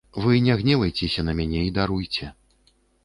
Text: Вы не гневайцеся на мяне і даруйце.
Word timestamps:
Вы 0.21 0.39
не 0.45 0.55
гневайцеся 0.61 1.25
на 1.27 1.35
мяне 1.41 1.61
і 1.67 1.71
даруйце. 1.77 2.31